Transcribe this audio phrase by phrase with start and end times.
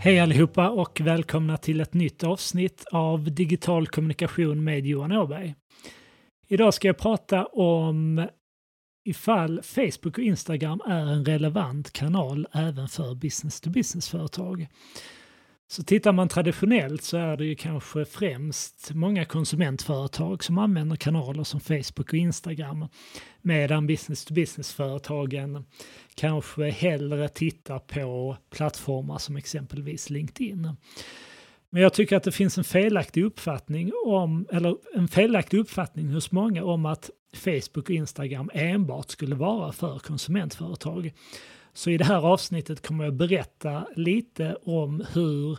[0.00, 5.54] Hej allihopa och välkomna till ett nytt avsnitt av Digital kommunikation med Johan Åberg.
[6.48, 8.26] Idag ska jag prata om
[9.04, 14.66] ifall Facebook och Instagram är en relevant kanal även för business-to-business-företag.
[15.70, 21.44] Så tittar man traditionellt så är det ju kanske främst många konsumentföretag som använder kanaler
[21.44, 22.86] som Facebook och Instagram.
[23.42, 25.64] Medan business-to-business-företagen
[26.14, 30.76] kanske hellre tittar på plattformar som exempelvis LinkedIn.
[31.70, 36.32] Men jag tycker att det finns en felaktig uppfattning om, eller en felaktig uppfattning hos
[36.32, 41.12] många om att Facebook och Instagram enbart skulle vara för konsumentföretag.
[41.78, 45.58] Så i det här avsnittet kommer jag berätta lite om hur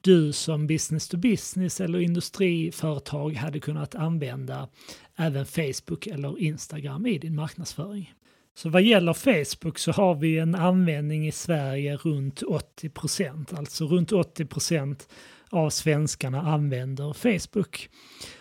[0.00, 4.68] du som business to business eller industriföretag hade kunnat använda
[5.16, 8.14] även Facebook eller Instagram i din marknadsföring.
[8.54, 13.86] Så vad gäller Facebook så har vi en användning i Sverige runt 80 procent, alltså
[13.86, 15.08] runt 80 procent
[15.50, 17.88] av svenskarna använder Facebook.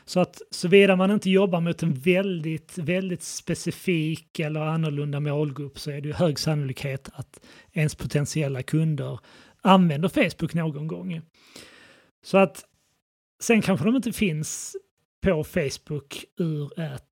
[0.06, 5.92] Så att såvida man inte jobbar mot en väldigt, väldigt specifik eller annorlunda målgrupp så
[5.92, 7.40] är det ju hög sannolikhet att
[7.74, 9.20] ens potentiella kunder
[9.62, 11.22] använder Facebook någon gång.
[12.24, 12.64] Så att
[13.40, 14.76] sen kanske de inte finns
[15.22, 17.04] på Facebook ur ett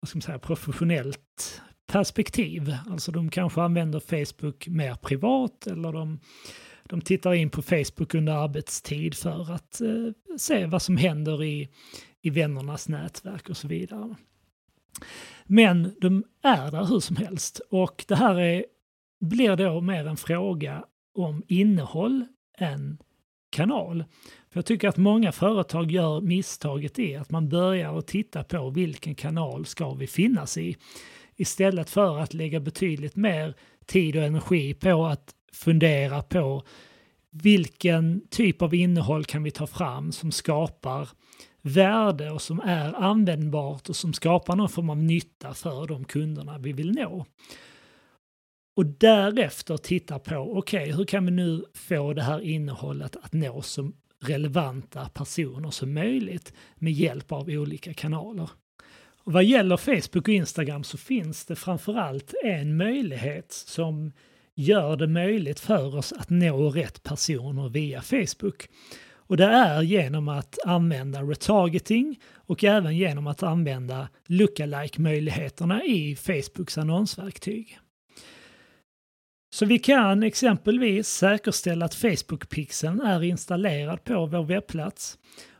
[0.00, 2.76] vad ska man säga, professionellt perspektiv.
[2.90, 6.20] Alltså de kanske använder Facebook mer privat eller de
[6.90, 11.68] de tittar in på Facebook under arbetstid för att eh, se vad som händer i,
[12.22, 14.16] i vännernas nätverk och så vidare.
[15.44, 18.64] Men de är där hur som helst och det här är,
[19.20, 22.24] blir då mer en fråga om innehåll
[22.58, 22.98] än
[23.50, 24.04] kanal.
[24.50, 28.70] För jag tycker att många företag gör misstaget i att man börjar att titta på
[28.70, 30.76] vilken kanal ska vi finnas i
[31.36, 33.54] istället för att lägga betydligt mer
[33.86, 36.62] tid och energi på att fundera på
[37.30, 41.08] vilken typ av innehåll kan vi ta fram som skapar
[41.62, 46.58] värde och som är användbart och som skapar någon form av nytta för de kunderna
[46.58, 47.26] vi vill nå.
[48.76, 53.32] Och därefter titta på, okej, okay, hur kan vi nu få det här innehållet att
[53.32, 58.50] nå så relevanta personer som möjligt med hjälp av olika kanaler.
[59.24, 64.12] Och vad gäller Facebook och Instagram så finns det framförallt en möjlighet som
[64.60, 68.68] gör det möjligt för oss att nå rätt personer via Facebook.
[69.12, 76.78] Och det är genom att använda retargeting och även genom att använda lookalike-möjligheterna i Facebooks
[76.78, 77.78] annonsverktyg.
[79.54, 85.18] Så vi kan exempelvis säkerställa att Facebook-pixeln är installerad på vår webbplats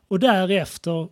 [0.09, 1.09] och därefter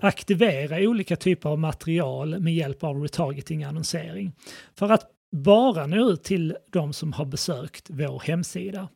[0.00, 4.32] aktivera olika typer av material med hjälp av retargeting-annonsering.
[4.74, 8.88] För att bara nå ut till de som har besökt vår hemsida.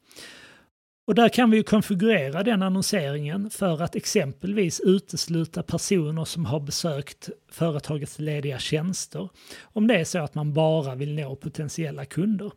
[1.11, 7.29] Och där kan vi konfigurera den annonseringen för att exempelvis utesluta personer som har besökt
[7.53, 9.29] företagets lediga tjänster.
[9.63, 12.53] Om det är så att man bara vill nå potentiella kunder.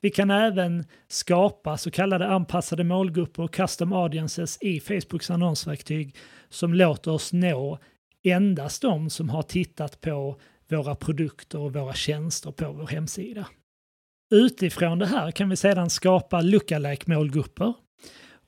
[0.00, 6.16] Vi kan även skapa så kallade anpassade målgrupper och custom audiences i Facebooks annonsverktyg
[6.48, 7.78] som låter oss nå
[8.24, 13.46] endast de som har tittat på våra produkter och våra tjänster på vår hemsida.
[14.30, 17.74] Utifrån det här kan vi sedan skapa lookalike målgrupper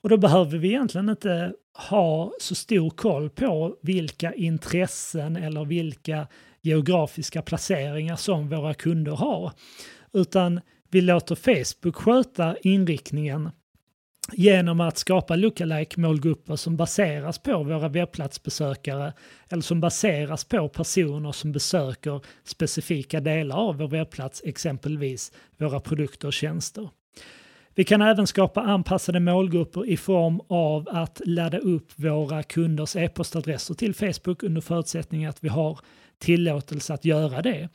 [0.01, 1.53] och då behöver vi egentligen inte
[1.87, 6.27] ha så stor koll på vilka intressen eller vilka
[6.61, 9.51] geografiska placeringar som våra kunder har.
[10.13, 13.49] Utan vi låter Facebook sköta inriktningen
[14.33, 19.13] genom att skapa lookalike målgrupper som baseras på våra webbplatsbesökare
[19.49, 26.27] eller som baseras på personer som besöker specifika delar av vår webbplats, exempelvis våra produkter
[26.27, 26.89] och tjänster.
[27.75, 33.73] Vi kan även skapa anpassade målgrupper i form av att ladda upp våra kunders e-postadresser
[33.73, 35.79] till Facebook under förutsättning att vi har
[36.17, 37.69] tillåtelse att göra det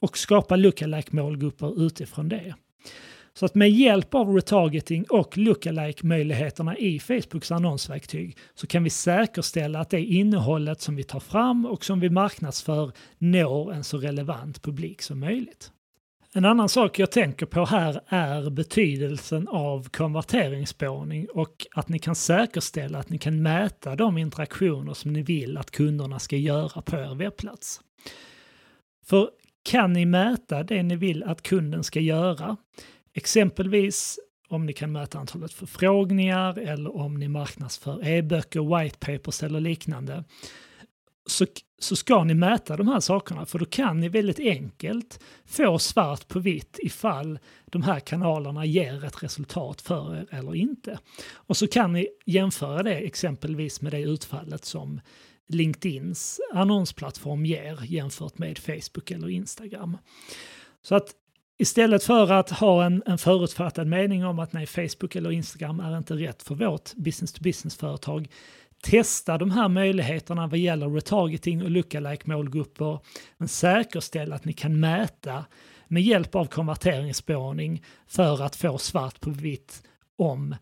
[0.00, 2.54] och skapa lookalike målgrupper utifrån det.
[3.38, 9.80] Så att med hjälp av retargeting och lookalike-möjligheterna i Facebooks annonsverktyg så kan vi säkerställa
[9.80, 14.62] att det innehållet som vi tar fram och som vi marknadsför når en så relevant
[14.62, 15.72] publik som möjligt.
[16.32, 22.14] En annan sak jag tänker på här är betydelsen av konverteringsspårning och att ni kan
[22.14, 26.96] säkerställa att ni kan mäta de interaktioner som ni vill att kunderna ska göra på
[26.96, 27.80] er webbplats.
[29.06, 29.30] För
[29.70, 32.56] kan ni mäta det ni vill att kunden ska göra
[33.18, 34.18] Exempelvis
[34.48, 40.24] om ni kan mäta antalet förfrågningar eller om ni marknadsför e-böcker, white papers eller liknande.
[41.26, 41.46] Så
[41.78, 46.28] så ska ni mäta de här sakerna för då kan ni väldigt enkelt få svart
[46.28, 50.98] på vitt ifall de här kanalerna ger ett resultat för er eller inte.
[51.32, 55.00] Och så kan ni jämföra det exempelvis med det utfallet som
[55.48, 59.98] LinkedIns annonsplattform ger jämfört med Facebook eller Instagram.
[60.82, 61.14] Så att
[61.58, 65.98] istället för att ha en, en förutfattad mening om att nej, Facebook eller Instagram är
[65.98, 68.28] inte rätt för vårt business-to-business-företag,
[68.82, 72.98] testa de här möjligheterna vad gäller retargeting och lookalike målgrupper,
[73.38, 75.44] men säkerställ att ni kan mäta
[75.88, 79.82] med hjälp av konverteringsspårning för att få svart på vitt
[80.16, 80.54] om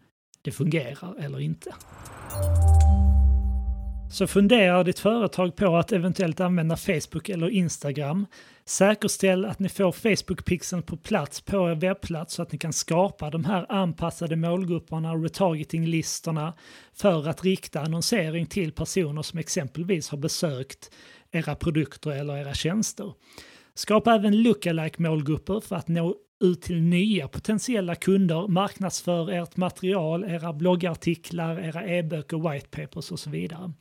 [0.43, 1.75] det fungerar eller inte.
[4.17, 8.27] Så funderar ditt företag på att eventuellt använda Facebook eller Instagram.
[8.65, 13.31] Säkerställ att ni får Facebook-pixeln på plats på er webbplats så att ni kan skapa
[13.31, 16.55] de här anpassade målgrupperna och retargeting-listorna
[16.95, 20.91] för att rikta annonsering till personer som exempelvis har besökt
[21.33, 23.13] era produkter eller era tjänster.
[23.75, 30.25] Skapa även lookalike målgrupper för att nå ut till nya potentiella kunder, marknadsför ert material,
[30.25, 33.73] era bloggartiklar, era e-böcker, white papers och så vidare.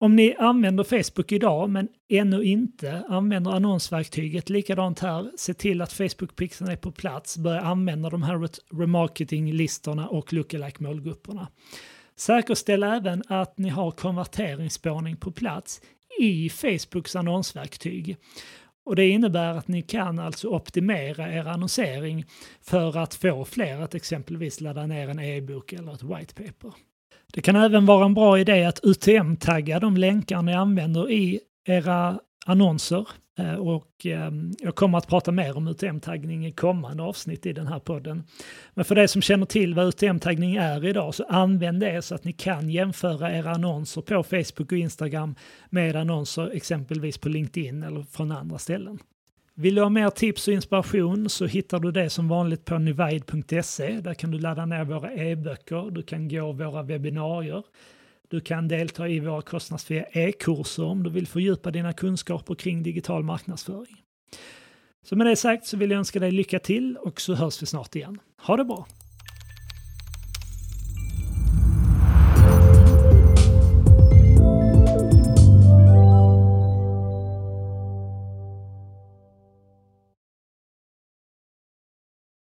[0.00, 5.92] Om ni använder Facebook idag men ännu inte använder annonsverktyget, likadant här, se till att
[5.92, 8.48] Facebook-pixeln är på plats, börja använda de här
[8.80, 11.48] remarketing-listorna och lookalike målgrupperna.
[12.16, 15.80] Säkerställ även att ni har konverteringsspårning på plats
[16.20, 18.16] i Facebooks annonsverktyg.
[18.84, 22.24] Och det innebär att ni kan alltså optimera er annonsering
[22.60, 26.72] för att få fler att exempelvis ladda ner en e-bok eller ett white paper.
[27.32, 32.18] Det kan även vara en bra idé att UTM-tagga de länkar ni använder i era
[32.46, 33.08] annonser
[33.38, 37.66] eh, och ehm, jag kommer att prata mer om UTM-taggning i kommande avsnitt i den
[37.66, 38.22] här podden.
[38.74, 42.24] Men för de som känner till vad UTM-taggning är idag så använd det så att
[42.24, 45.34] ni kan jämföra era annonser på Facebook och Instagram
[45.70, 48.98] med annonser exempelvis på LinkedIn eller från andra ställen.
[49.54, 54.00] Vill du ha mer tips och inspiration så hittar du det som vanligt på nivide.se.
[54.00, 57.62] Där kan du ladda ner våra e-böcker, du kan gå våra webbinarier.
[58.32, 63.22] Du kan delta i våra kostnadsfria e-kurser om du vill fördjupa dina kunskaper kring digital
[63.22, 64.02] marknadsföring.
[65.02, 67.66] Så med det sagt så vill jag önska dig lycka till och så hörs vi
[67.66, 68.18] snart igen.
[68.36, 68.86] Ha det bra!